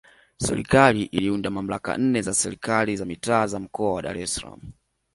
[0.37, 4.61] Serikali iliunda mamlaka nne za Serikali za Mitaa za Mkoa wa Dar es Salaam